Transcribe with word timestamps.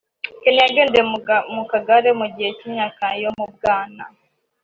Kenny 0.41 0.59
yagendeye 0.63 1.05
mu 1.55 1.63
kagare 1.71 2.09
mu 2.19 2.25
gihe 2.33 2.49
cy’imyaka 2.57 3.05
yo 3.23 3.29
mu 3.37 3.45
bwana 3.53 4.03